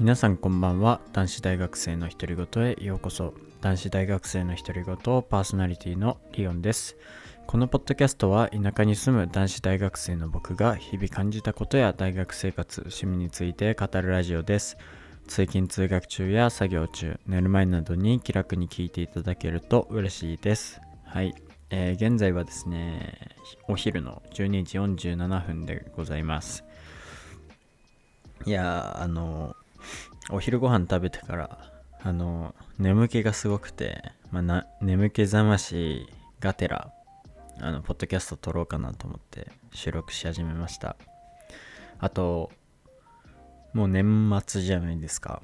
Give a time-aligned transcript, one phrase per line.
[0.00, 1.00] 皆さんこんばんは。
[1.12, 3.34] 男子大学生の独り言へようこそ。
[3.60, 6.96] 男子大学生の独り言パーソナリティのリオンです。
[7.48, 14.76] このポッドキャストは田舎に住む男子大学生の僕が日々感じたことや大学生活趣味について語るラジオです。
[15.26, 20.80] 通勤通学中や作業中寝る前などに気楽に聞いていただけると嬉しいです。
[21.06, 21.34] はい。
[21.70, 23.34] えー、現在はですね
[23.66, 26.62] お昼の12時47分でございます。
[28.46, 29.56] いやあの
[30.30, 31.58] お昼ご飯食べてから
[32.00, 36.08] あの眠気がすごくて、まあ、な眠気覚まし
[36.40, 36.92] がてら
[37.60, 40.96] あのポッドキャスト撮ろうかなと思って収録し始めました。
[41.98, 42.52] あと
[43.74, 45.42] もう年末じゃないですか。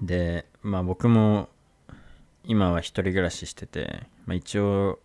[0.00, 1.48] でまあ僕も
[2.44, 5.00] 今は一人暮らししてて、まあ、一応、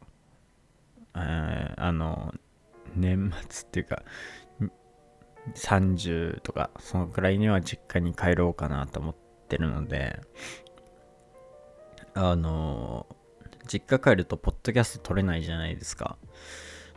[1.16, 2.34] えー、あの
[2.96, 4.04] 年末っていうか
[5.56, 9.16] 30とかそのくらいには実家に帰ろうかなと思っ
[9.48, 10.20] てるので
[12.14, 13.08] あの
[13.68, 16.18] 実家帰るとポッドキャスト撮れないじゃないですか。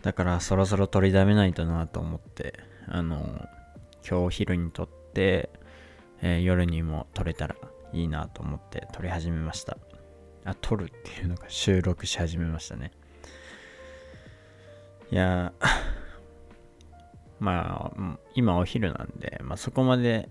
[0.03, 2.55] だからそろそろ撮りだめないとなと思って
[2.87, 3.47] あの
[4.09, 5.51] 今日昼に撮って、
[6.23, 7.57] えー、夜にも撮れたら
[7.93, 9.77] いいなと思って撮り始めました。
[10.45, 12.93] あ撮るっていうのが収録し始めましたね。
[15.11, 16.00] いやー。
[17.41, 20.29] まあ、今お昼なんで、まあ、そこまで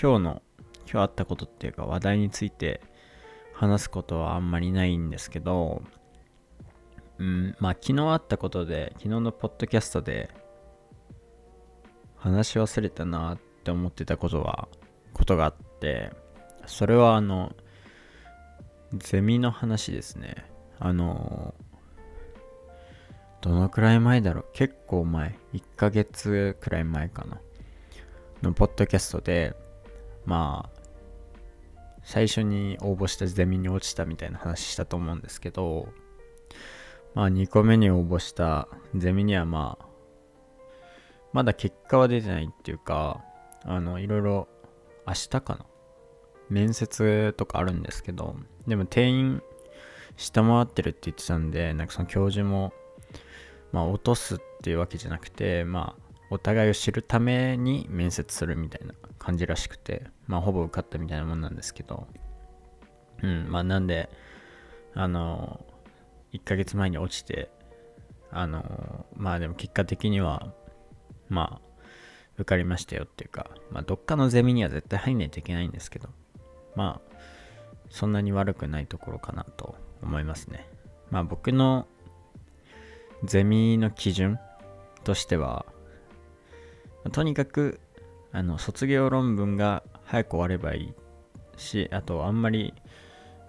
[0.00, 0.42] 今日の、
[0.90, 2.80] 今日あったことっていうか話題について
[3.52, 5.82] 話すことはあんまりないんですけど、
[7.18, 10.30] うん、まあ昨日あったことで、昨日のポッドキャストで
[12.16, 14.68] 話し忘れたなって思ってたことは、
[15.12, 16.10] ことがあって、
[16.66, 17.54] それはあの、
[18.94, 20.46] ゼミの話ですね。
[20.78, 21.54] あの、
[23.44, 24.44] どのくらい前だろう？
[24.54, 25.38] 結構前。
[25.52, 27.38] 1ヶ月くらい前かな。
[28.40, 29.54] のポッドキャストで、
[30.24, 30.80] まあ、
[32.02, 35.90] 最初に応募したゼミに落ちたみたいな話したと思うんですけど、
[37.14, 39.86] まあ2個目に応募したゼミにはまあ、
[41.34, 43.22] まだ結果は出てないっていうか、
[43.62, 44.48] あの、いろいろ
[45.06, 45.66] 明日かな？
[46.48, 49.42] 面接とかあるんですけど、でも定員
[50.16, 52.72] 下回ってるって言ってたんで、なんかその教授も
[53.74, 62.06] まあ、落とすっていうわけじゃなくて、まあ、お互いを知るために面接するみたいな感じらしくて、まあ、ほぼ受かったみたいなもんなんですけど、
[63.20, 64.08] うん、まあ、なんで、
[64.94, 65.66] あの、
[66.32, 67.50] 1ヶ月前に落ちて、
[68.30, 70.52] あの、まあでも結果的には、
[71.28, 71.74] まあ、
[72.38, 76.10] 受かりましたよっていうか、まあ、どっかのゼミには絶対入んないといけないんですけど、
[76.76, 77.16] まあ、
[77.90, 80.68] そんなに悪くないところかなと思いますね。
[81.10, 81.88] まあ僕の
[83.24, 84.38] ゼミの基準
[85.04, 85.66] としては、
[87.12, 87.80] とにかく、
[88.32, 90.94] あの、卒業論文が早く終わればいい
[91.56, 92.74] し、あと、あんまり、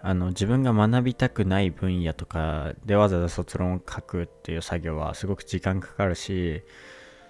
[0.01, 6.63] あの、自分が学びたくない分野とかでわざわざ卒論を書くっていう作業はすごく時間かかるし、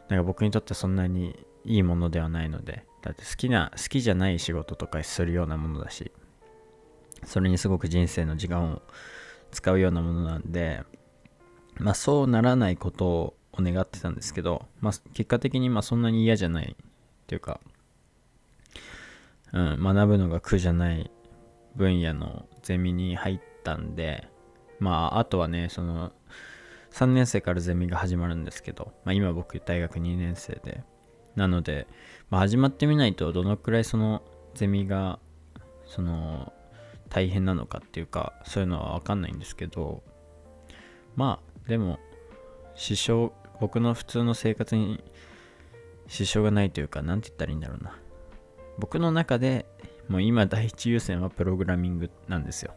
[0.09, 6.11] なんか僕にとってそんなにいいものではないので、だって好きな、好きじゃない仕事とかするようなものだし、
[7.23, 8.81] それにすごく人生の時間を
[9.51, 10.83] 使うようなものなんで、
[11.79, 16.85] まあそうならないことを願ってたんですけど、まあ結果的にまあそんなに嫌じゃないっ
[17.27, 17.59] ていうか、
[19.53, 21.11] うん、学ぶのが苦じゃない
[21.75, 24.27] 分野のゼミに入ったんで、
[24.79, 26.11] まああとはね、その
[26.91, 30.83] 3年生からゼミが始まるんですけど、まあ今僕大学2年生で、
[31.35, 31.87] なので、
[32.29, 34.21] まあ、始まってみないとどのくらいその
[34.53, 35.19] ゼミが
[35.85, 36.53] その
[37.09, 40.01] 大変なのかっていうかそういうのは分かんないんですけど
[41.15, 41.99] まあでも
[42.75, 45.03] 支障僕の普通の生活に
[46.07, 47.97] 支障がないというか何て言ったらいいんだろうな。
[48.77, 49.65] 僕の中で
[50.07, 52.73] もう今第一優先はプログラミングなんですよ。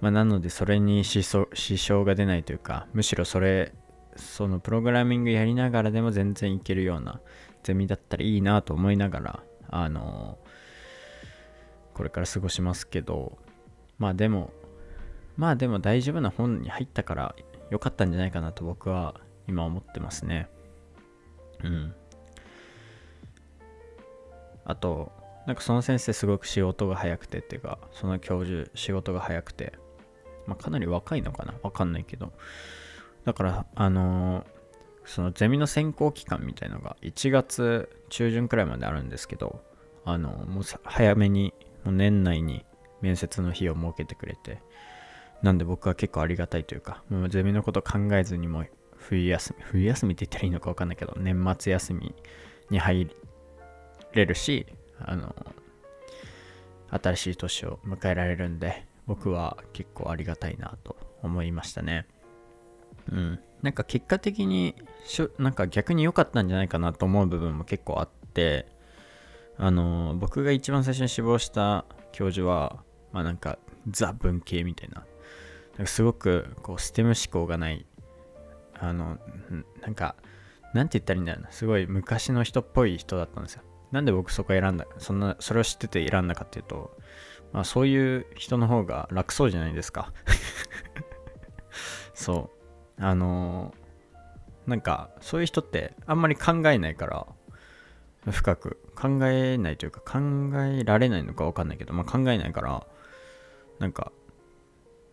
[0.00, 3.72] まあ、なのでそれに支障が出ないというかむしろそれ
[4.16, 7.20] そのプログラミングやりながらでも全然いけるような
[7.62, 10.38] ゼミだったらいいなと思いながらあの
[11.94, 13.38] これから過ごしますけど
[13.98, 14.52] まあでも
[15.36, 17.34] まあでも大丈夫な本に入ったから
[17.70, 20.48] 良かったんじゃないかなと僕は今思ってますね。
[21.64, 21.94] うん。
[24.64, 25.12] あと、
[25.46, 29.72] なんかその先生すごく仕事が早くてっていうか、その教授仕事が早くて、
[30.46, 31.54] まあかなり若いのかな？
[31.62, 32.32] わかんないけど。
[33.24, 34.44] だから、あのー、
[35.04, 39.64] そのゼミの選考期間みたいのが1月中旬くらいまであるんですけど、
[40.04, 42.64] あのー、もう早めに、もう年内に
[43.00, 44.60] 面接の日を設けてくれて、
[45.42, 48.64] なんで僕は結構ありがたいというか、もうゼミのこと考えずにも
[48.96, 52.14] 冬休み、冬休みって言ったらいいのか分かんないけど、年末休み
[52.70, 53.10] に入
[54.12, 54.66] れるし、
[55.00, 55.34] あの
[56.90, 62.06] 新しい年を迎えられるんで僕は結構ありがたいなと思いましたね。
[63.10, 63.40] うん。
[63.62, 64.74] なんか結果的に
[65.04, 68.66] しょなんか逆に良かったんじゃないかなと思う部分も結構あって
[69.56, 73.58] あの僕が一番最初に志望した教授はまあなんか
[73.88, 75.04] ザ文系みたいな
[75.84, 77.86] すごくこうステム思考がない
[78.78, 79.18] あの
[79.80, 80.16] なんか
[80.74, 81.52] なんて言ったらいいんだろうな。
[81.52, 83.62] すごい昔の人っぽい人だったんですよ。
[83.90, 86.96] なんで僕そこ選んだそんなそれを知ってて選んだかっていうと
[87.52, 90.12] まあそういう人の方が楽そうじゃないですか。
[92.14, 92.50] そ
[92.98, 93.02] う。
[93.02, 93.74] あの、
[94.66, 97.26] なんかそういう人ってあんまり考えないから
[98.30, 98.78] 深く。
[98.94, 100.20] 考えないというか考
[100.62, 102.86] えられないのか分かんないけど、まあ、考えないから
[103.78, 104.12] なんか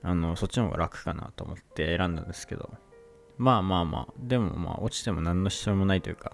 [0.01, 2.69] あのそっちの方が楽かなと思って選んだんですけど。
[3.37, 6.33] まあまあまあでもまあ落ちても何の支障もないというか。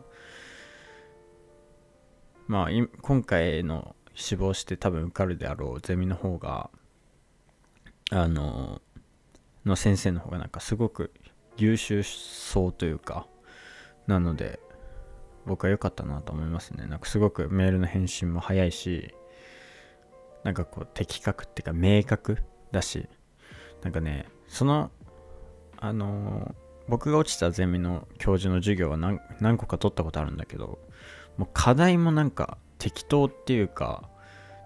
[2.47, 2.69] まあ
[3.01, 6.69] 今回の死亡して多分受かるであろうゼミの方が
[8.11, 8.81] あの
[9.65, 11.11] の先生の方がなんかすごく
[11.57, 13.27] 優秀そうというか。
[14.07, 14.59] なので
[15.45, 16.85] 僕は良かったなと思いますね。
[16.85, 19.13] なんかすごくメールの返信も早いし
[20.43, 22.39] なんかこう的確っていうか明確
[22.71, 23.07] だし。
[23.85, 24.89] なんかねその
[25.77, 26.55] あの
[26.89, 30.79] 僕が落ちたゼミの教授の授業は何何個か取ったことあるんだけど
[31.37, 34.09] もう課題もなんか適当っていうか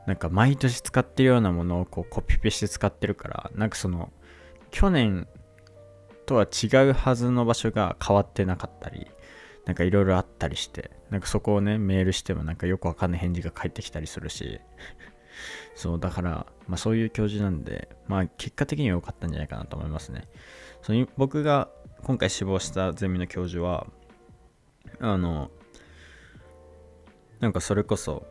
[0.07, 4.13] なんか毎年使ってるようなものをこうコピペして使ってるからなんかその
[4.71, 5.27] 去年
[6.25, 9.05] とは違うはずの場所が変わってなかったり
[9.65, 14.61] なんかいろいろあったりしてなんかそこをねメールしてもなんかよくわかんない返事が返ってきたりするし
[15.75, 20.27] そうだからまあそういう教授なんでまあ結果的には良かったんじゃないかなと思いますね。
[20.81, 21.69] その僕が
[22.03, 23.87] 今回死亡したゼミの教授は
[24.99, 25.51] あの
[27.39, 28.25] なんかそれこそ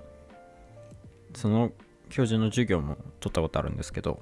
[1.34, 1.72] その
[2.08, 4.20] 教授の授業も取ったことあるんですけど、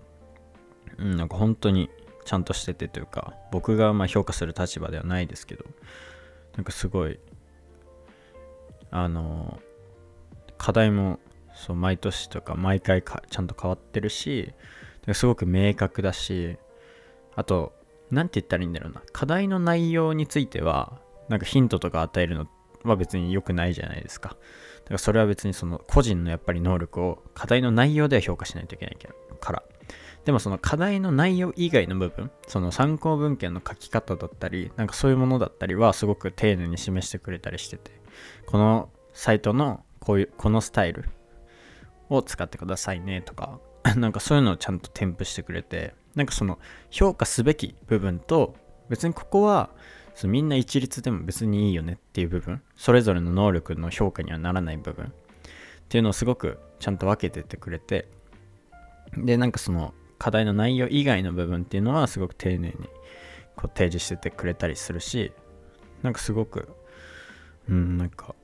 [0.99, 1.89] うん、なんか本当に
[2.25, 5.65] ちゃんとしててというか僕がま評価する立場ではないですけど
[6.57, 7.19] なんかすごい
[8.91, 9.61] あの
[10.59, 11.21] 課題も
[11.57, 14.53] そう毎年とか毎回かちゃんと変わってるし
[15.13, 16.59] すごく明確だし
[17.35, 17.73] あと
[18.11, 19.03] 何て言ったらいいんだろうな。
[19.13, 22.47] 課題の内容についてはなんかヒントとか与えるの
[22.85, 24.31] は別に良くないじゃないですか。
[24.31, 24.41] だか
[24.91, 28.97] らそれは別にその個人のやっぱり能力を課題の内容では評価しないといけない
[29.41, 29.63] から。
[30.25, 37.93] でもその課題の内容以外の部分その参考文献の書き方だったりなんかそういうものだったりはすごく丁寧に示してくれたりしてて
[38.45, 41.09] このサイトのこういうこのスタイル
[42.09, 43.61] を使ってくださいねとか
[43.97, 46.59] なんかそういうのをちゃんと添付してくれてなんかその
[46.91, 48.55] 評価すべき部分と
[48.89, 49.71] 別にここは
[50.15, 55.09] そのみんな一律でも別にいいよねっていう部分それぞれの能力の評価にはならない部分っ
[55.89, 58.09] ていうのをすごくちゃんと分けててくれて
[59.17, 62.75] でなんかその課題の内容以外の部分っていうのはすごく丁寧に
[63.57, 65.33] こう提示しててくれたりするし
[66.03, 66.69] なんかすごく
[67.69, 68.35] うんなんか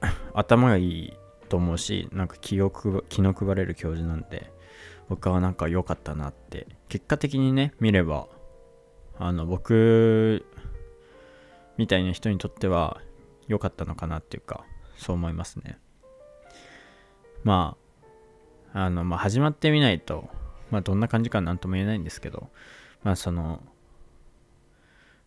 [0.34, 1.12] 頭がいい
[1.46, 2.70] と思うしなんか気を
[3.08, 4.52] 気の配れる教授なんで
[5.08, 6.66] 僕はなんか良かったなって。
[6.88, 8.26] 結果的にね見れば
[9.18, 10.44] あの僕
[11.76, 13.00] みたいな人にとっては
[13.48, 14.64] 良かったのかなっていうか
[14.96, 15.78] そう思いますね。
[17.44, 17.76] ま
[18.72, 20.28] ああのまあ始まってみないと
[20.70, 22.50] まあどんな感じかなんとも言えないんですけど
[23.02, 23.62] まあその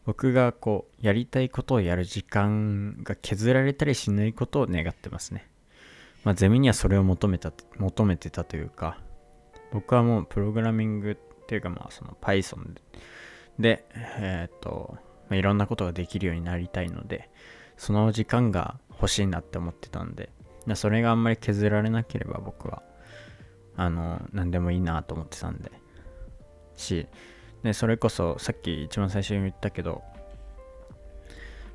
[0.05, 5.48] 僕がこうやりたいことをやる時間が削られたりしないことを願ってますね。
[6.23, 8.97] まあゼミにはそれを求めた求めてたというか
[9.71, 12.75] 僕はもうプログラミングっていうかまあその Python
[13.59, 14.97] で、えっ、と、
[15.27, 17.29] まあ、いろんなことができるようになりたいので、
[17.77, 20.31] その時間が欲しいなって思ってたんで、
[20.75, 22.81] それがあんまり削られなければ僕は、
[23.75, 25.71] あの、何でもいいなと思ってたんで、
[26.75, 27.07] し、
[27.63, 30.03] で、それこそさっき一番最初に言ったけど、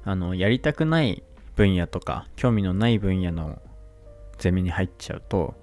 [0.04, 1.22] あの、やりたくない
[1.54, 3.60] 分野とか、興味のない分野の
[4.38, 5.54] ゼミに入っちゃうと、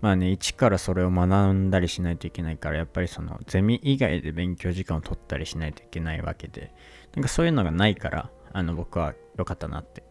[0.00, 6.72] まあね、一からそれを学んだりしないといけないから、やっぱりそのゼミ以外で勉強時間を取ったりしないといけないわけで、
[7.14, 10.02] なんかそういうのがないから、あの僕は良かったなって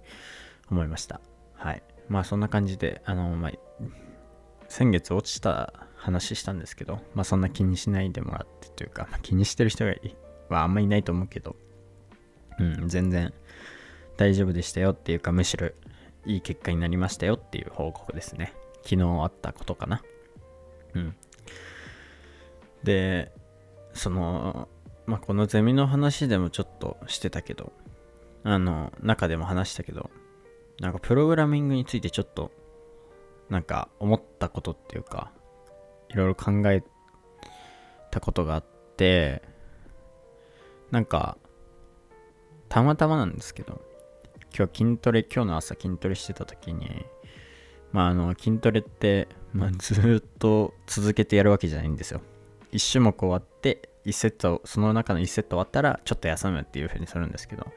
[0.70, 1.22] 思いました。
[1.54, 1.84] はい。
[2.10, 3.52] まあそんな感じで、あの、まあ、
[4.68, 9.94] 先月落ちた話したんですけど、まあそんな気にしないでもらってというか、まあ、気にしてる人が
[10.50, 11.56] はあんまりいないと思うけど、
[12.60, 13.34] うん、全然
[14.18, 15.70] 大丈夫でしたよっていうか、むしろ
[16.26, 18.54] いい結果になりましたよっていう報告ですね。
[18.84, 20.02] 昨日あったことかな。
[20.94, 21.16] うん。
[22.84, 23.32] で、
[23.94, 24.68] その、
[25.06, 27.74] まあ、このゼミの話でもちょっとしてたけど、
[28.44, 30.10] あの、中でも話したけど、
[30.80, 32.52] なんかプログラミングについてちょっと、
[33.50, 35.32] なんか思ったことっていうか
[36.10, 36.84] いろいろ考え
[38.12, 38.64] たことがあっ
[38.98, 39.44] て
[40.92, 41.38] なんか
[42.70, 43.82] たまたまなんですけど
[44.58, 47.06] 今日筋トレ今日の朝筋トレしてた時に
[47.92, 52.22] まああの筋トレって、まあ、ずっと続けてやるわけじゃないんですよ。
[52.72, 57.68] 1種目終わって1セットその中の1セット終わったらちょっと休むっていう風にするんですけど。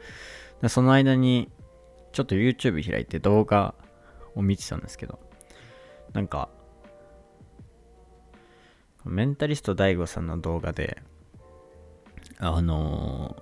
[0.69, 1.51] その間に
[2.13, 3.75] ちょっと YouTube 開いて動画
[4.35, 5.19] を見てたんですけど。
[6.13, 6.49] なんか
[9.05, 11.03] メンタリスト DAIGO さんの動画で
[12.41, 13.37] あの、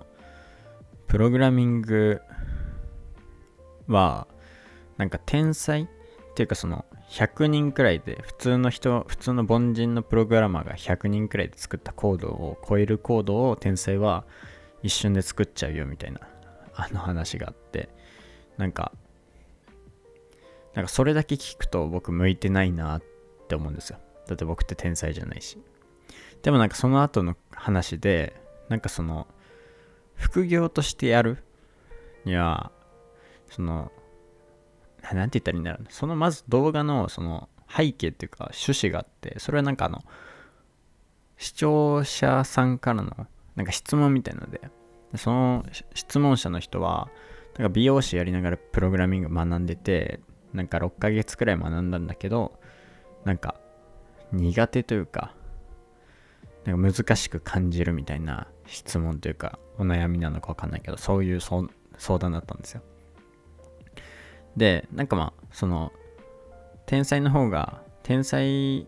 [1.07, 2.21] プログラミング
[3.87, 4.27] は
[4.97, 5.87] なんか天才っ
[6.35, 14.25] ていうかその100人くらいで普通の人普通の凡人のプログラマーが100人くらいで作ったコードを超えるコードを天才は
[14.83, 16.21] 一瞬で作っちゃうよみたいな
[16.75, 17.89] あの話があって。
[18.57, 18.91] なんか
[20.73, 23.03] なんかそれだけ聞くと僕向いてないなっ
[23.47, 23.99] て思うんですよ。
[24.27, 25.57] だって僕って天才じゃないし。
[26.43, 28.39] でもなんかその後の話で
[28.69, 29.27] なんかその
[30.15, 31.43] 副業としてやる
[32.25, 32.71] には
[33.49, 33.91] その
[35.13, 40.03] なんて言ったらいいんだろうそのまず動画のその背景っていうか趣旨があってそれはなんかあの
[41.37, 44.61] 視聴者さんからのなんか質問みたいなので
[45.15, 47.09] その質問者の人は
[47.57, 50.19] なんか美容師やりながらプログラミング学んでて
[50.53, 52.59] なんか6ヶ月くらい学んだんだけど
[53.25, 53.55] なんか
[54.31, 55.33] 苦手というか
[56.65, 61.67] なんか難しく感じるみたいな質問というかお悩みなのかわかんないけどそういう相
[62.19, 62.81] 談だったんですよ。
[64.57, 65.93] でなんかまあその
[66.85, 68.87] 天才の方が天才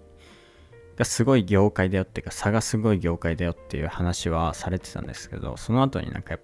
[0.98, 6.38] がすごい業界だよっていうか差がすごい業界だよっていう話はされてたんですけどその後になんか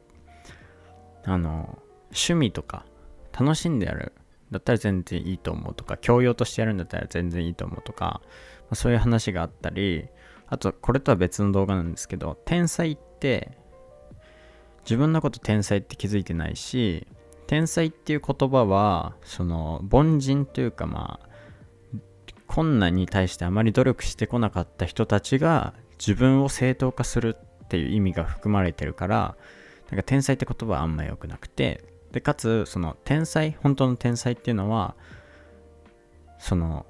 [1.25, 1.79] あの
[2.11, 2.85] 趣味とか
[3.37, 4.13] 楽しんでやる
[4.51, 8.21] だったら全然いいと思うとか教養としてやるんだったら全然いいと思うとか、
[8.61, 10.07] まあ、そういう話があったり
[10.47, 13.57] あとこれとは別の動画なんですけど天才って
[14.83, 17.07] 自分のこと天才って気づいてないし
[17.47, 21.29] 天才っていう言葉はその凡人というかまあ
[22.47, 29.35] 困難に対してあまり努力してこなかった人たちが自分を正当化するっていう意味が含まれてるから
[29.89, 34.95] なんか天才って言葉はあんま良くなくてでかつその天才本当の天才っていうのは
[36.39, 36.85] その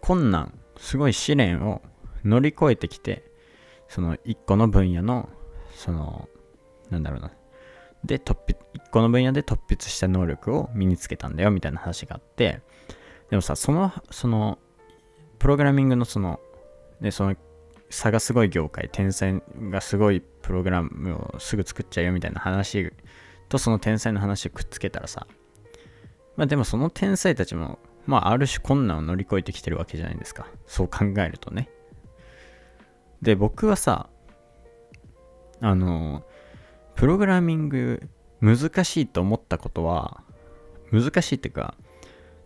[0.00, 1.82] 困難すごい試練を
[2.24, 3.24] 乗り越えてきて
[3.88, 5.28] その一個の分野の
[5.74, 6.28] その
[6.90, 7.32] なんだろうな
[8.04, 12.60] で突筆一個の分野で突筆した能力を身につけたんだよみたいな話があって
[13.30, 14.58] でもさそのその
[15.38, 16.40] プログラミングのその
[17.00, 17.36] でその
[17.90, 22.92] 差がすごい業界天才がすごいプログラムをすぐ作っちゃうよみたいな話
[23.48, 25.26] とその天才の話をくっつけたらさ
[26.36, 30.46] まあでもその天才たちもまあある種困難を乗り越えてきてるわけじゃないですか。
[30.66, 31.68] そう考えるとね。
[33.20, 34.08] で僕はさ
[35.60, 36.24] あの
[36.98, 38.02] プログラミング
[38.40, 40.20] 難しいと思ったことは
[40.90, 41.74] 難しいっていうか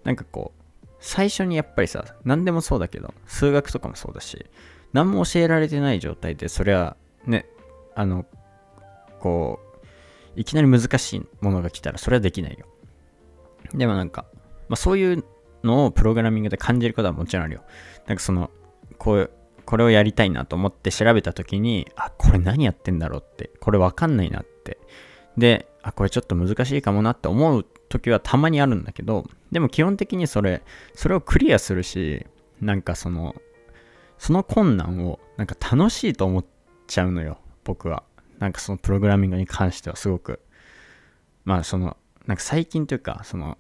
[0.04, 4.44] なんかこう最初にやっぱりさ何でもそうだけど数学とかもそうだし
[4.92, 7.46] 何も教えられてない状態でそれはね
[7.94, 8.26] あの
[9.20, 9.58] こ
[10.36, 12.66] ういきなり難しいものが来たらそれはできないよ。
[13.72, 14.26] でもなんか、
[14.68, 15.24] まあ、そういう
[15.64, 17.62] のをプログラミングで感じることはもちろんあるよ。
[18.06, 18.50] なんかその
[18.98, 19.30] こう
[19.66, 24.78] これをやりたいなと思って調べた時に、あ、これ何やってんだろうって、これわかんないなって。
[25.36, 30.62] で、あ、これちょっと難しいかもなって思う時はたまにあるんだけど、でも基本的にそれ、
[30.94, 32.26] それをクリアするし、
[32.60, 33.34] なんかその、
[34.18, 36.44] その困難をなんか楽しいと思っ
[36.86, 38.04] ちゃうのよ、僕は。
[38.38, 40.40] なんかそのプログラミングに関してはすごく。
[41.44, 43.58] まあその、なんか最近というか、その、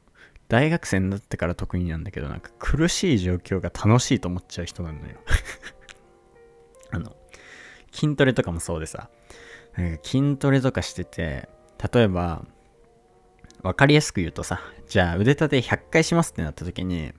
[0.48, 5.16] 大学生になってから特になんだけど、なんか苦しい状況が楽しいと思っちゃう人なのよ
[6.92, 7.16] あの、
[7.92, 9.10] 筋トレとかもそうでさ、
[10.02, 11.48] 筋トレとかしてて、
[11.92, 12.44] 例えば、
[13.62, 17.12] わかりやすく言うとさ、じゃあ腕立て100回しますってなった時に、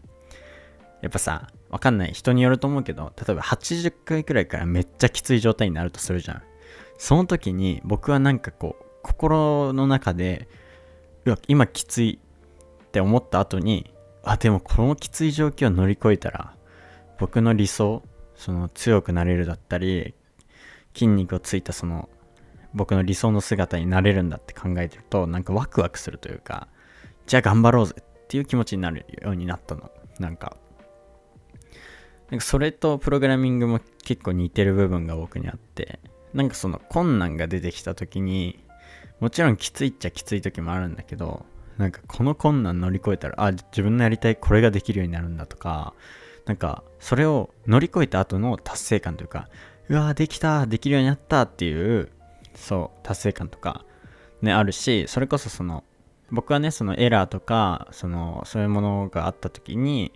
[1.01, 2.13] やっぱさ、わかんない。
[2.13, 6.43] 人によると思うけど、例えば80回くらいからめっちゃきつい状態になるとするじゃん。
[6.97, 10.47] その時に僕はなんかこう、心の中で、
[11.25, 12.19] うわ、今きつい
[12.85, 13.91] って思った後に、
[14.23, 16.55] あ、でもこのきつい状況を乗り越えたら、
[17.19, 18.03] 僕の理想、
[18.43, 20.13] その強くなれるだったり
[20.93, 22.09] 筋肉をついたその
[22.73, 26.67] 僕の理想の姿になれるんだって考えてるとなんかワクワクするというか
[27.25, 29.89] じゃあ頑張ろうぜっていう気持ちになるようになったの。
[30.19, 30.57] なんか
[32.29, 35.99] なんかそれとプログラミングも結構似てる部分が僕にあって
[36.33, 38.59] なんかその困難が出てきた時に
[39.21, 41.45] もちろんきついっちゃきつい時もあるんだけど
[41.77, 45.93] なんかこの困難乗り越えたらあ自分のやりたいこれができるようになるんだとか
[46.45, 49.49] なんかそれを乗り越えた後の達成感というか
[49.89, 52.09] うわーできたできるようになったっていう
[52.55, 53.85] そう達成感とか
[54.41, 55.83] ねあるしそれこそその
[56.31, 60.11] 僕はねそのエラーとかそのそういうものがあった時に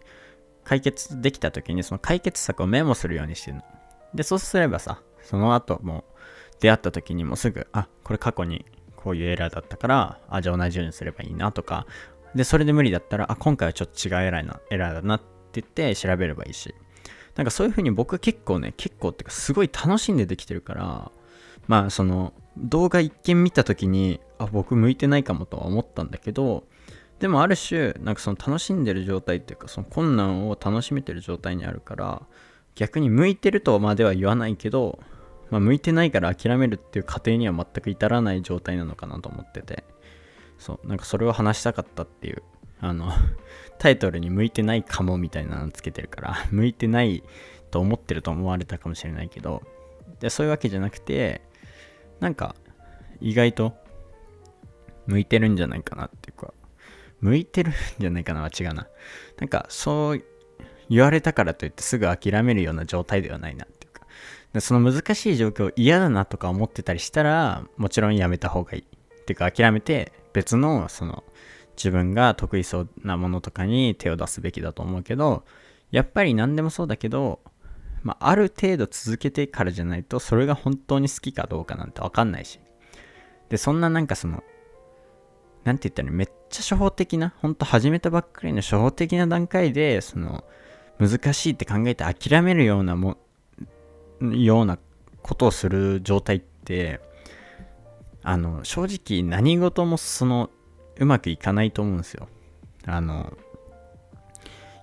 [0.63, 3.63] 解決できた時にその解決策をメモするようにしてるの。
[4.13, 6.03] でそうすればさその後も
[6.59, 8.65] 出会った時にもすぐあこれ過去に
[8.95, 11.85] こういうエラーだったからあじゃあ同じようにすればいいなとか。
[12.35, 16.73] でそれで無理だったらあ今回はちょっと違うエラーなエラーだなって言って調べればいいし。
[17.35, 21.11] なんかそういう風に僕結構ね結構っていうかすごい楽しんでできてるから
[21.67, 26.63] まあその動画一見見た時にあ僕向いてないかもとは思ったんだけど
[27.19, 32.23] でもある種なんかその楽しんでる状態っていうかその困難を楽しめてる状態にあるから
[32.73, 34.97] 逆に向いてるとまでは言わないけど、
[35.51, 39.83] まあ、向いてないから諦めるっていう過程には全く至らない状態なのかなと思ってて。
[40.57, 42.43] そうなんかそれを話したかったっていう
[42.79, 43.11] あの
[43.79, 47.23] タイトルに向いてないかもみたいなのつけてるから 向いてない
[47.71, 49.63] と思ってると思われたかもしれないけど
[50.19, 51.41] でそういうわけじゃなくて
[52.19, 52.55] なんか
[53.19, 53.73] 意外と
[55.05, 56.53] 向いてるんじゃないかなっていうか
[57.21, 58.87] 向いてるんじゃないかなは違うな。
[59.39, 60.23] なんかそう
[60.89, 64.05] 言われたからといってすぐ諦めるような状態ではないなっていうか。
[64.53, 68.81] でその難しい状況嫌だなとか思ってたりしたらもちろんやめた方がいい。
[68.81, 71.23] っていうか諦めて別のその
[71.77, 75.43] 自分が得意そうなものとかに手を出すべきだと思うけど
[75.91, 77.39] やっぱり何でもそうだけど
[78.03, 82.59] まあ、ある程度続けてからじゃないとそれが本当に好きかどうかなんてわかんないし。
[83.49, 84.43] でそんななんかその
[85.63, 90.45] なんて言ったらめっちゃ初歩的なほんと始めたばっかりの初歩的な段階でその
[90.99, 93.17] 難しいって考えて諦めるようなも
[94.21, 94.79] ような
[95.21, 96.99] ことをする状態って
[98.23, 100.49] あの正直何事もその
[100.99, 102.27] うまくいかないと思うんですよ
[102.85, 103.37] あの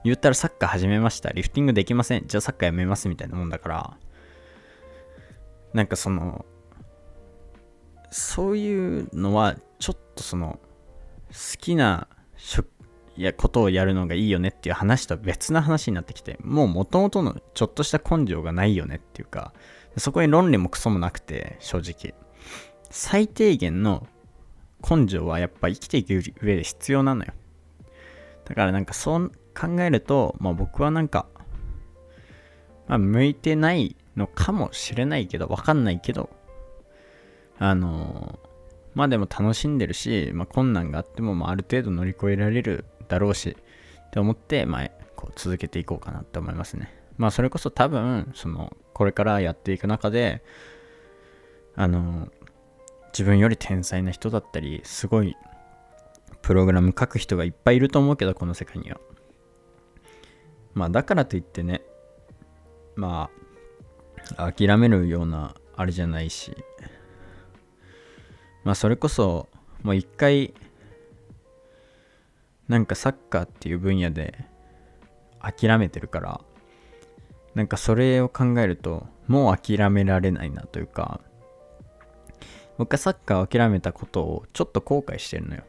[0.05, 1.31] 言ったらサッカー始めました。
[1.31, 2.27] リフティングできません。
[2.27, 3.97] じゃあサッカーやめますみたいなもんだから、
[5.73, 6.45] なんかその、
[8.11, 10.61] そういうのは、ちょっとその、
[11.31, 12.69] 好きな職、
[13.17, 19.55] いや、ことをやるのがいいよねっていう話とは別な話になってきて、もう元々のちょっとした根性がないよねっていうか、
[19.97, 22.15] そこに論理もクソもなくて、正直。
[22.91, 24.07] 最低限の
[24.89, 27.33] 根性はやっぱ生きていく上で必要なのよ。
[28.45, 31.27] だからなんかそん考えると、まあ僕はなんか、
[32.87, 36.29] まあ向いてないのかもしれないけど、わかんないけど、
[37.59, 38.49] あのー、
[38.95, 43.57] まあでも楽しんでるし、まあ困難があっても、まあある程度乗り越えられるだろうし、
[44.07, 46.93] って思って、まあこう続けていこうかなって思いますね。
[47.17, 50.43] まあそれこそ多分、その、これからやっていく中で、
[51.77, 52.31] あのー、
[53.15, 55.37] 自分より天才な人だったり、すごい
[56.43, 58.99] プログラム書く人がいっぱいいると思うけど、この世界には。
[60.75, 61.83] まあだからといってね、
[62.97, 63.31] ま
[64.37, 66.57] あ諦めるようなあれじゃないし、
[68.65, 69.49] まあそれこそ
[69.85, 70.53] もう一回
[72.67, 74.45] なんかサッカーっていう分野で
[75.41, 76.41] 諦めてるから
[77.55, 81.21] なんかそれを考えるともう諦められないなというか
[82.79, 85.63] 僕はサッカーを諦めたことをちょっと後悔してるのよ。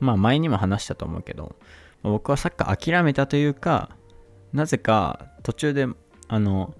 [0.00, 1.56] まあ前にも話したと思うけど
[2.02, 3.90] 僕はサッカー諦めたというか
[4.52, 5.86] なぜか途中で
[6.28, 6.74] あの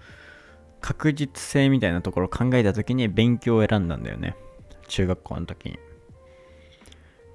[0.81, 4.37] 確実性みたいなところを考えた時に勉強を選んだんだよね。
[4.87, 5.79] 中学校の時に。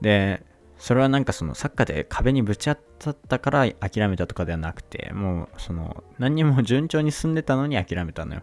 [0.02, 0.44] で
[0.78, 8.42] それはなんかそのサッカーで壁にぶち当たったから諦めたとかではなくてもうその何にも順調に進んでたのに諦めたのよ。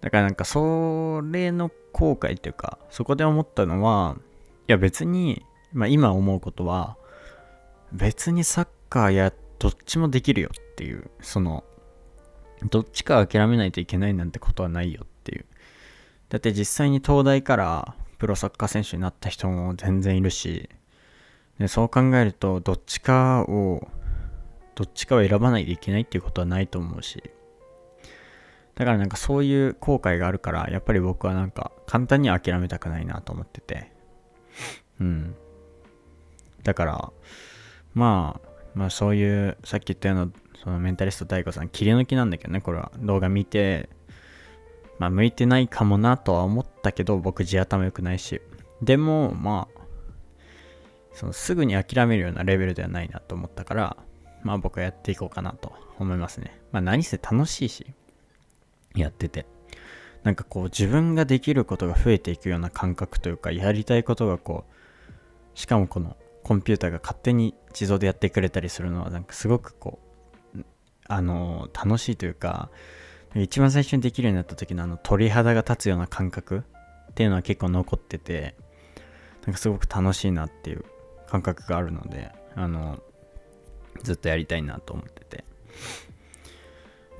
[0.00, 4.16] だからなんかそれの後悔っていうかそこで思ったのは
[4.68, 6.96] いや別に、まあ、今思うことは
[7.92, 11.64] 別にサッカーやどっちもできるよっていう、その、
[12.70, 15.46] どっちか諦めないといけないなんてことはないよっていう。
[16.28, 20.68] だって実際に東大からプロサッカー選手になった人も全然いるし、
[21.58, 23.88] でそう考えると、どっちかを、
[24.74, 27.22] どっちかを選ばないといけないっていうことはないと思うし、
[28.78, 33.90] だからなんかそういう後悔があるから、やっぱり僕はなんか簡単には諦めたくないなと思ってて、
[35.00, 35.34] うん。
[36.62, 37.12] だから、
[37.94, 42.92] まあ、まあそういうさっき言ったようなそのメンタリスト DAIGO さん切り抜きなんだけどねこれは。
[43.00, 43.88] 動画見て
[45.00, 48.40] まあ向いてないかもなとは思ったけど僕地頭良くないし。
[48.80, 49.80] でもまあ
[51.14, 53.96] そのすぐに諦めるようなレベルではないなと思ったから
[54.44, 56.60] まあ僕はやっていこうかなと思いますね。
[56.70, 57.86] まあ何せ楽しいし。
[59.00, 59.46] やってて。
[60.24, 70.00] なんかこう自分ができることが増えていくような感覚というかやりたいことがこうしかもこのコンピューターが勝手に自動でやってくれたりするのはなんかすごくこ
[70.54, 70.64] う
[71.06, 72.70] あの楽しいというか
[73.34, 76.64] 一番最初にできるようになった時のあの鳥肌が立つような感覚
[77.10, 78.56] っていうのは結構残ってて
[79.46, 80.84] なんかすごく楽しいなっていう
[81.28, 82.98] 感覚があるのであの
[84.02, 85.44] ずっとやりたいなと思ってて。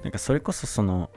[0.02, 1.10] なんかそれこそその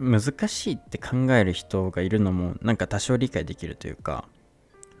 [0.00, 4.24] 難しいって考える人がいるのもなんか多少理解できるというか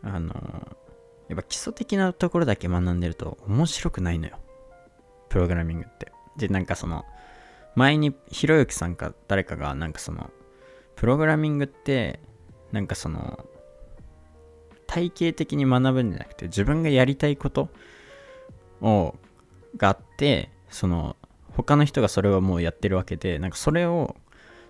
[0.02, 0.76] あの
[1.28, 4.38] やっぱ基礎的なところだけ学んでると面白くないのよ。
[5.28, 6.12] プログラミングって。
[6.36, 7.04] でなんかその
[7.74, 10.30] 前にひろゆきさんか誰かがなんかその
[10.96, 12.20] プログラミングって
[12.72, 13.44] なんかその
[14.86, 17.68] 体系的に学ぶんじゃなくて自分がやりたいこと
[18.80, 19.14] を
[19.76, 21.16] があってその
[21.50, 24.16] 他の人がそれをもうやってるわけでなんかそれを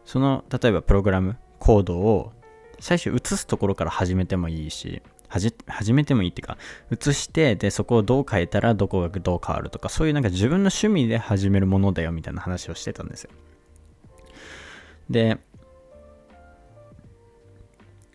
[0.08, 2.32] その例えばプログラムコードを
[2.80, 6.56] 最初移すところから始めてもいいし始めてもいいっていうか
[6.90, 13.30] 移してでそこをどう変えたらどこがどう変わるとかそういうなんか自分の趣味で始めるものだよみたいな話をしてたんですよ。
[15.10, 15.36] で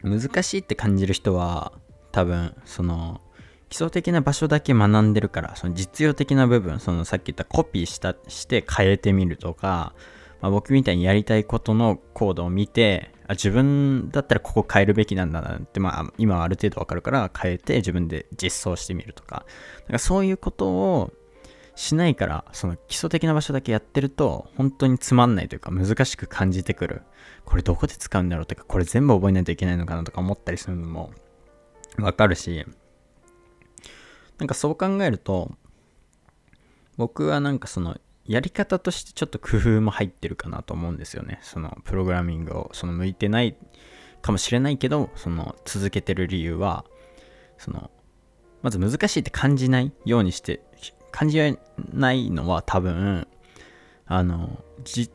[0.02, 1.74] 難しいって感じる人は
[2.12, 3.22] 多分その
[3.70, 9.94] 基礎的な場所だけ学んでるからその実用的な部分そのさっき言ったコピーしたして変えてみるとか、
[10.44, 19.46] まあ、僕みたいにやりたいことのコードを見てあ自分だったらここ変えるべきなんだなって、まあ、今はある程度わかるから変えて自分で実装してみるとか。
[19.84, 21.14] だからそういうことを
[21.76, 27.04] しないからその基礎的な場所だけやってると本当につまんないというか難しく感じてくる。
[27.46, 31.12] これどこで使うんだろうとかこれ全部覚えないといけないのかなとか思ったりするのも
[31.98, 32.66] わかるし。
[34.40, 35.54] なんかそう考えると
[36.98, 41.40] 僕はなんかそのやり方としてちょっと工夫も入ってるかなと思うんですよね。
[41.42, 43.56] そのプログラミングをその向いてない
[44.22, 46.86] かもしれないけどその続けてる理由は
[47.58, 47.92] その
[48.62, 50.62] まず難しいって感じないようにして
[51.12, 51.58] 感じ
[51.94, 53.28] ないのは多分
[54.06, 55.14] あの実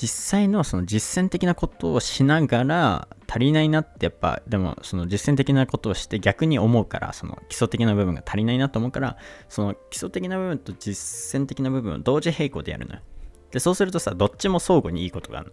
[0.00, 9.18] 実際のその実践的なことをしながら足りないなってやっぱでもその実践的なことをして逆に思うからその基礎的な部分が足りないなと思うから
[9.50, 13.02] その基礎的な部分と実践的な部分を同時並行でやるのよ。
[13.50, 15.52] でそうするとさどっちも相互にいいことがある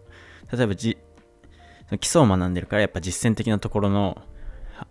[0.49, 0.57] の。
[0.57, 0.97] 例えばじ
[1.99, 4.21] 基礎を学んでるからやっぱ実践的なところの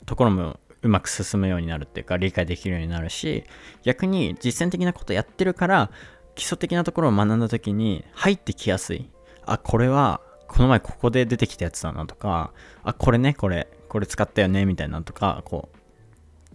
[0.04, 3.44] ところもうまく進むようになるっていうか理解できるようになるし
[3.84, 5.90] 逆に実践的なことやってるから
[6.34, 9.08] 基礎的なところを学んだ時に入ってきやすい。
[9.46, 15.68] あこれはこの前ここで出てきたやつだなとか、あ、これね、これ、これ使ったよね、みたいなとか、こ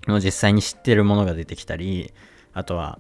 [0.07, 2.13] う、実際に知ってるものが出てきたり、
[2.53, 2.99] あとは、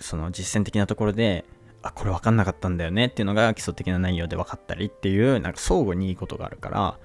[0.00, 1.44] その実践的なところで、
[1.82, 6.98] あ、これ分かんなかったんだよねっていうのが基礎的な内容で分かったりっていう、なんか相互にいいことがあるから、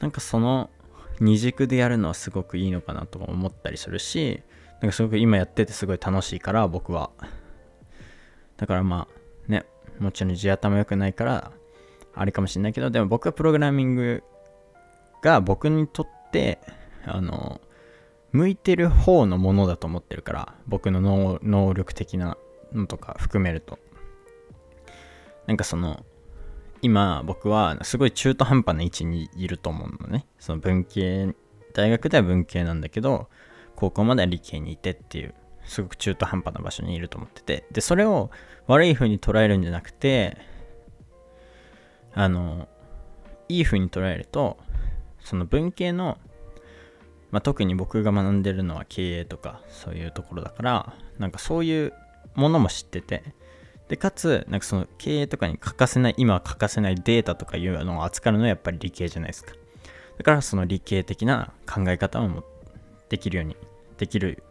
[0.00, 0.70] なんかその
[1.20, 4.42] 二軸でやるのはすごくいいのかなと思ったりするし、
[4.80, 7.10] なんかすごく今やっててすごい楽しいから、僕は。
[8.56, 9.23] だからまあ、
[9.98, 11.52] もちろん地頭良くないから、
[12.14, 14.22] あれかもしれないけど、でも僕はプログラミング
[15.22, 16.58] が僕にとって、
[17.04, 17.60] あの、
[18.32, 22.36] 向いてる方のものだと思ってるから、僕の能力的な
[22.72, 23.78] のとか含めると。
[25.46, 26.04] なんかその、
[26.82, 30.26] 今僕はすごい中途半端な位置にいると思うのね。
[30.38, 31.34] その文系、
[31.72, 33.28] 大学では文系なんだけど、
[33.74, 37.66] 高校までは理系にいてっていう、すごく中途半端な場所にいると思ってて。
[37.72, 38.30] で、それを
[38.66, 40.36] 悪い風に捉えるんじゃなくて、
[42.14, 42.68] あの、
[43.48, 44.56] いい風に捉えると、
[45.20, 46.18] その文系の、
[47.30, 51.92] まあ、特に僕が学んでるのは経営とかそういうところだから、なんかそういう
[52.34, 53.22] ものも知ってて、
[53.88, 59.52] で、かつ、なんかその経営とかに欠かせない、今は欠かせないデータとかいうのを扱うのはやっぱり理系じゃないですか。
[60.16, 62.44] だからその理系的な考え方も
[63.08, 63.56] できるように、
[63.98, 64.42] できる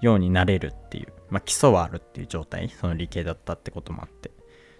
[0.00, 4.30] ようになれるっていう、まあ基礎はあるっていう状態、その理系だったってこともあって。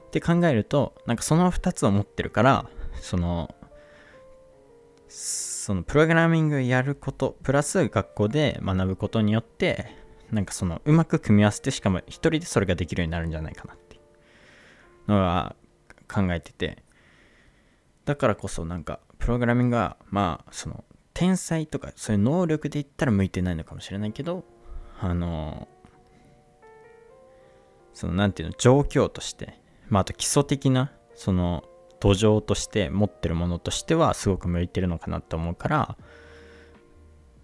[0.08, 2.66] って考えるとなんかその2つを持ってるから
[3.00, 3.54] その
[5.08, 9.86] そのプログラミングやることプラス学校で学ぶことによって
[10.30, 13.98] なんかそのうまく組み合わせてしかも一人でそれができるようになるんじゃないかなってい
[15.08, 15.56] うのは
[16.10, 16.82] 考えてて
[18.06, 24.44] だからこそなんかプログラミングはまあその天才とかそういう能力で言ったら向いてないのかもしれないけど
[25.00, 25.68] あの
[27.98, 29.58] その何ていうの状況として
[29.88, 31.64] まあ、あと基礎的なその
[32.00, 35.96] 土壌として持ってるものとしてはすごく向いてるのかなと思うから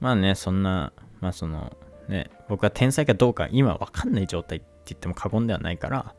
[0.01, 1.77] まあねそんなまあその
[2.09, 6.15] ね僕は天才かどうか今わかんない状態って言っても過言ではないから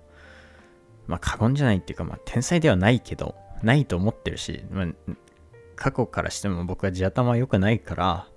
[1.08, 4.88] まあ過言じゃないっていうかまあ天才ではないけどないと思ってるし、まあ、
[5.76, 8.28] 過去からしても僕は地頭は良くないから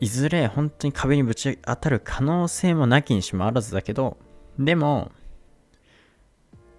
[0.00, 4.18] いずれ本当に壁にぶち当たる可能性もなきにしもあらずだけど、
[4.58, 5.10] でも、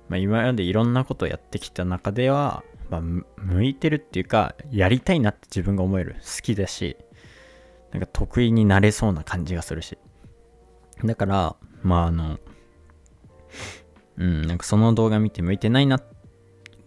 [0.09, 6.15] まあ、今までいろんなことをやってきた中では、まあ、向いてるっていうか、やりたいなって自分が思える。
[6.21, 6.97] 好きだし、
[7.91, 9.97] なんか得意になれそうな感じがするし。
[11.03, 12.39] だから、まああの、
[14.17, 15.99] うん、なんかその動画見て向いてないな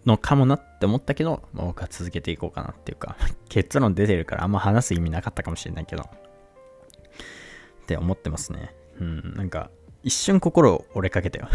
[0.05, 3.17] のかもなって思ったけど、まあ、僕は続けていこうかなっていうか、
[3.49, 8.73] 結論出てるからあんま話す意味なかったかもしれないけど、って思ってますね。
[8.99, 9.69] うん、なんか
[10.07, 11.49] 一瞬心を折れかけたよ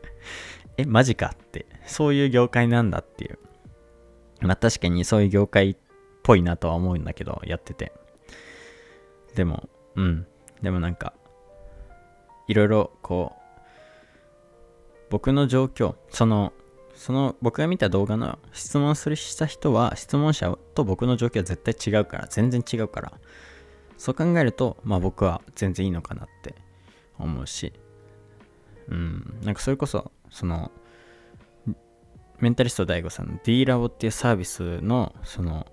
[0.78, 3.38] え、マジかって、そういう業界なんだっていう。
[4.40, 5.76] まあ確かにそういう業界っ
[6.22, 7.92] ぽいなとは思うんだけど、やってて。
[9.34, 10.26] でも、うん。
[10.62, 11.12] でもなんか、
[12.48, 13.42] いろいろこう、
[15.10, 16.54] 僕の状況、その、
[16.94, 23.12] その僕が見た動画の質問するした人は、質問者と僕の状況は絶対違うから、全然違うから、
[23.98, 26.63] そう考えると、まあ僕は全然いいのかなって
[27.18, 27.72] 思うし、
[28.88, 30.70] うん、なんかそれこそ、その、
[32.40, 35.66] メンタリスト DAIGO さんの D ラボっていうサービスの、その、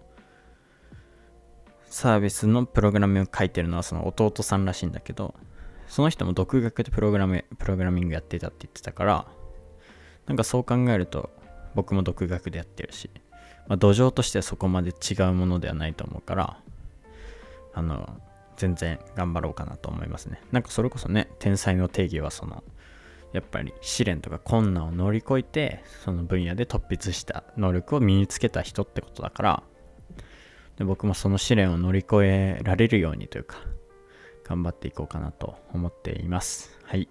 [1.86, 5.36] サービスのプログラムを書いてるのはその弟さんらしいんだけど、
[5.88, 9.28] その人も独学でプログラム、プログラミングやってたって言ってたから、
[10.26, 11.30] なんかそう考えると、
[11.76, 13.10] 僕も独学でやってるし、
[13.68, 16.58] まあ、土壌としてはそこまで違うものではないと思うから、
[17.74, 18.22] あの、
[18.62, 20.40] 全然頑張ろうかなと思いますね。
[20.52, 22.64] なんかそれこそね、天才の定義はその、
[23.34, 29.64] やっぱり試練とか困難を乗り越えて、その分野で突筆した能力を身につけた人ってことだから、
[30.78, 33.58] で僕もその試練を乗り越えられるようにというか、
[34.44, 36.78] 頑張っていこうかなと思っています。
[36.84, 37.10] はい。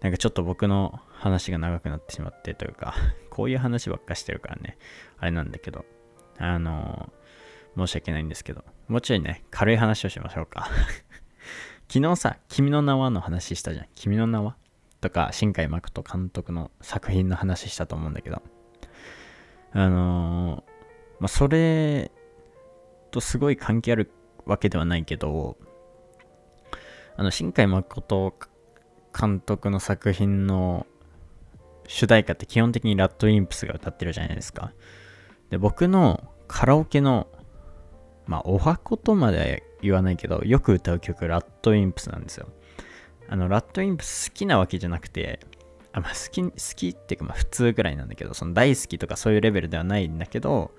[0.00, 2.94] なんかちょっと僕の話が長くなってしまってというか、
[3.30, 4.78] こういう話ばっかしてるからね、
[5.18, 5.84] あれなんだけど、
[6.38, 7.12] あの、
[7.78, 10.68] 申し訳ないんですけど、もうちょいね、軽い話をしましょうか。
[11.88, 13.86] 昨日さ、君の名はの話したじゃん。
[13.94, 14.56] 君の名は？
[15.00, 18.42] とか、新海誠監督の作品の話したと思うんだけど、
[19.72, 20.62] あのー、
[21.20, 22.10] まあ、それ
[23.10, 24.10] とすごい関係ある
[24.44, 25.56] わけではないけど、
[27.16, 28.34] あの、新海誠
[29.18, 30.86] 監督の作品の
[31.86, 34.72] 主題歌って基本的にラッドウィンプスが歌ってるじゃないですか。
[35.50, 37.26] で、僕のカラオケの、
[38.28, 42.46] まあ、おはことまでは言わないけど、よく歌う曲、ラッドウィンプスなんですよ。
[43.26, 45.40] あの、ラッドウィンプス好きなわけじゃなくて、
[45.92, 50.72] あまあ、好き、好きっていうか、まあ、普通ぐらいなんだけど、その大好きとかそういうレベルではないんだけど、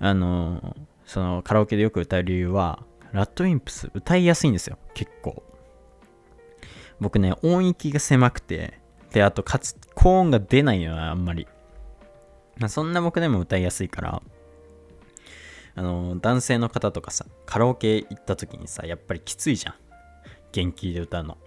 [0.00, 5.44] あの、そのカラオケでよく歌う理由は、ラッドウィンプス歌いやすいんですよ、結構。
[6.98, 8.80] 僕ね、音域が狭くて、
[9.12, 11.46] で、あと、かつ、高音が出ないのはあんまり。
[12.58, 14.22] ま、そんな僕でも歌いやすいから、
[15.74, 19.74] あの、男性の方とかさ、カラオケ行った時にさ、やっぱりきついじゃん。
[20.52, 21.38] 元気で歌うの。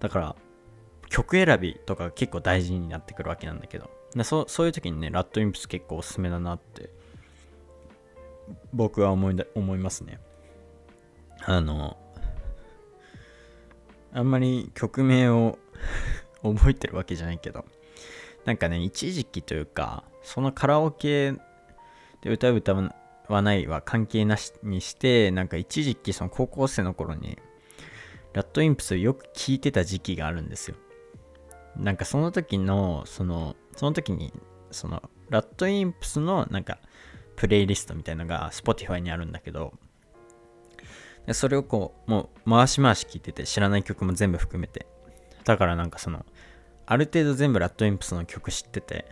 [0.00, 0.36] だから、
[1.08, 3.90] 曲選びとか結構大事になってくるわけなんだけど、
[4.24, 6.90] そそういう時にね、ラッドインプス結構おすすめだなって、
[8.72, 10.20] 僕は思いだ思いますね。
[11.44, 11.96] あの、
[14.12, 15.58] あんまり曲名を
[16.42, 17.64] 覚えてるわけじゃないけど、
[18.44, 21.32] なんかね、一時期というか、そのカラオケ
[22.22, 22.94] で歌う歌わ
[23.28, 27.38] はないは関係なしにして、なんか一時期その高校生の頃に、
[28.32, 30.76] ラッドインプスをよく聴いてた時期があるんですよ。
[31.76, 34.32] なんかその時の、その、その時に、
[34.70, 36.78] その、ラッドインプスのなんか、
[37.36, 39.74] プレイリストみたいなのが Spotify にあるんだけど、
[41.32, 44.86] それをこう、もう回し回し聴いてて、知らない曲も全部含めて。
[45.44, 46.24] だからなんかその、
[46.86, 49.06] ある程度全部ラッドインプスの曲知ってて、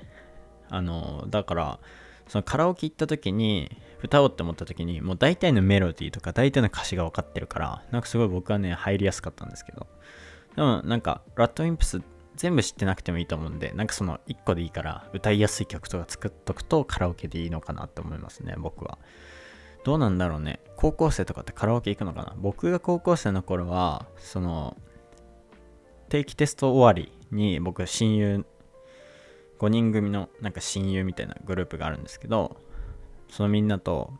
[0.68, 1.78] あの、だから、
[2.26, 3.70] そのカラオケ行った時に、
[4.06, 9.86] 歌おうって思った時に、もう大体のメロディーとか大体の歌詞が分かってるから、なんかすごい僕はね、入りやすかったんですけど。
[10.56, 12.00] でもなんか、ラッドインプス
[12.36, 18.98] 全部知ってなくてもいいと思うんで、なんかその1個でいいから歌いやすい曲とか作っとくとカラオケでいいのかなって思いますね、僕は。
[19.84, 20.60] どうなんだろうね。
[20.76, 22.34] 高校生とかってカラオケ行くのかな？
[22.36, 24.76] 僕が高校生の頃は、その、
[26.08, 28.44] 定期テスト終わりに僕親友、
[29.58, 32.56] 5人組のなんか親友みたいなグループがあるんですけど、
[33.28, 34.12] そのみんなと、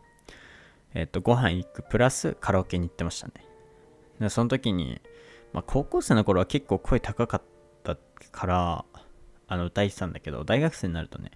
[0.95, 3.35] えっ、と、ご飯行くプラスカラオケに行ってましたね。
[4.21, 5.01] で、その時に、
[5.53, 7.43] まあ、高校生の頃は結構声高かっ
[7.83, 7.97] た
[8.31, 8.85] から、
[9.49, 11.31] あの、歌いてたんだけど、大学生になるとね、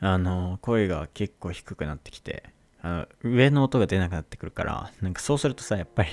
[0.00, 2.44] あの、声が結構低くなってきて、
[2.80, 6.10] あの、上の音が出なくなってくるから、なんかそうするとさ、やっぱり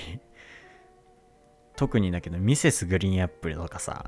[1.76, 4.04] 特にだけど、ミセスグリーンアップルとかさ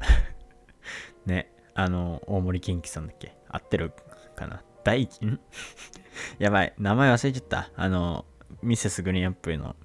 [1.26, 3.34] ね、あの、大森元気さんだっけ？
[3.48, 3.92] 合ってる
[4.36, 4.62] かな？
[4.84, 5.40] 大、ん
[6.38, 7.70] やばい、名前忘れちゃった。
[7.76, 8.24] あの、
[8.62, 9.76] ミセスグリーンアップルの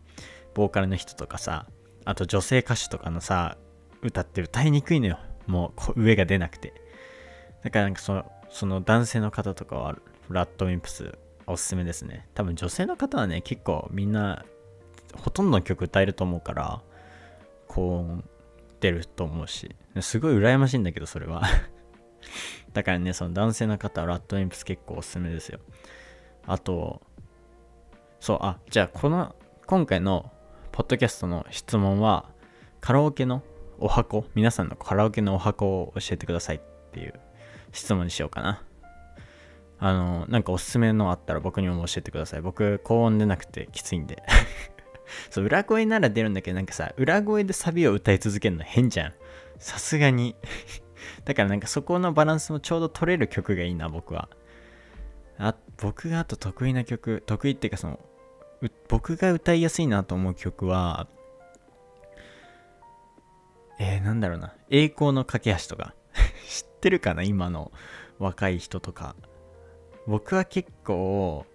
[0.54, 1.68] ボーカルの人とかさ
[2.04, 3.58] あと女性歌手とかのさ
[4.02, 5.20] 歌って歌いにくいのよ。
[5.48, 6.74] もう上が出なくて。
[7.64, 9.98] だからなんかそのその男性の方とかは
[10.30, 12.28] ラッドウィンプスおすすめですね。
[12.34, 14.46] 多分女性の方はね結構みんな
[15.16, 16.82] ほとんどの曲歌えると思うから
[17.68, 18.24] 高音
[18.80, 19.76] 出ると思うし。
[20.02, 21.44] すごい羨ましいんだけどそれは。
[22.74, 25.60] だからねその男性の方はラッドウィンプス結構おすすめですよ。
[26.46, 27.02] あと
[28.20, 30.32] そうあじゃあこの今回の
[30.72, 32.30] ポッドキャストの質問は
[32.82, 33.44] カラオケの
[33.80, 36.60] お箱皆さんのカラオケのお箱を教えてくださいっ
[36.92, 37.14] ていう
[37.72, 38.64] 質問にしようかな。
[39.80, 42.42] あのなんかおすすめのあったら僕にも教えてください。
[42.42, 44.24] 僕高音出なくてきついんで。
[45.30, 49.14] そう裏声なら出るんだけどなんかさ裏声でサビを歌い続けるの変じゃん。
[49.60, 50.36] さすがに。
[51.26, 54.30] だからなんかそこのバランスもちょうど取れる曲がいいな僕は。
[55.38, 58.00] あ僕があと得意な曲得意っていうかその
[58.88, 61.08] 僕が歌いやすいなと思う曲は
[63.80, 64.56] えー、なんだろうな。
[64.70, 65.94] 栄光の架け橋とか。
[66.50, 67.22] 知ってるかな？
[67.22, 67.72] 今の
[68.18, 69.16] 若い人とか。
[70.08, 71.46] 僕は結構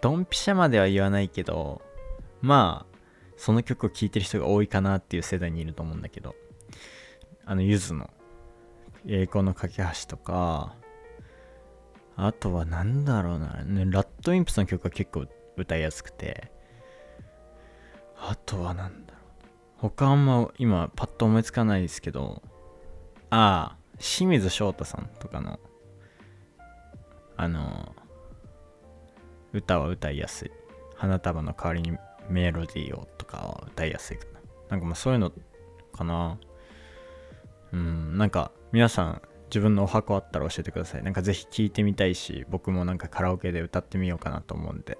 [0.00, 1.80] ドンピシャまでは言わないけど
[2.42, 2.98] まあ
[3.36, 6.34] その曲を聴いてる人が多いかなっていう世代にいると思うんだけど。
[7.50, 8.10] あのゆずの
[9.06, 10.74] 栄光の架け橋とか
[12.14, 15.24] あとはなんだろうな、ね、ラッドウィンプスの曲は結構
[15.56, 16.52] 歌いやすくて
[18.18, 19.22] あとはなんだろう。
[19.78, 22.42] 他あんま今パッと思いつかないですけど
[23.30, 25.58] ああ清水翔太さんとかの
[27.38, 27.94] あの
[29.54, 30.50] 歌は歌いやすい。
[30.96, 31.96] 花束の代わりに
[32.28, 34.40] メロディーをとかは歌いやすいかな。
[34.68, 35.32] なんかまあそういうの
[35.92, 36.36] かな。
[37.72, 44.98] うんなんか皆さん自分のお箱あったら教えてくださいなんかぜひ聴いてみたいし僕もなんかカラオケで歌ってみようかなと思うんで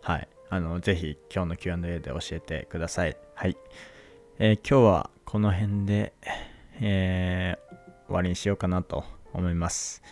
[0.00, 3.56] はいあのぜひ今日の Q&A で教えてくださいはい
[4.40, 6.12] えー、今日はこの辺で、
[6.80, 10.02] えー、終わりにしようかなと思います。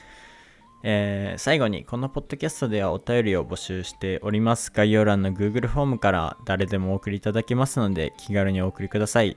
[0.84, 4.70] えー、最後にこのポッドキャストではお便りを募集しております。
[4.72, 9.36] 概要欄の Google フォームから誰でもお送りいただけますので気軽にお送りください。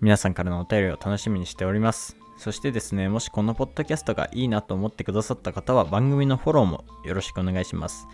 [0.00, 2.16] 皆さんからのお便りを楽しみにしております。
[2.38, 8.06] そしてですね、もしこのポッドキャストがいいなと思ってくださった方は番組のフォローもよろしくお願いします。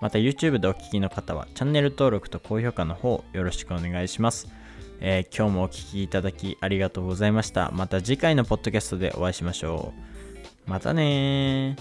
[0.00, 4.48] また YouTube でお聴きの方はチャンネル登録と高評価の方よろしくお願いします。
[5.00, 7.70] えー、今日もお聴きいただきありがとうございました。
[7.72, 9.92] また次回のポッドキャストでお会いしましょ
[10.66, 10.70] う。
[10.70, 11.76] またね